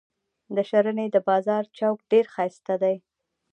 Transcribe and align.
د 0.55 0.57
شرنۍ 0.69 1.07
د 1.11 1.17
بازار 1.29 1.63
چوک 1.77 1.97
ډیر 2.11 2.25
شایسته 2.35 2.73
دي. 2.83 2.95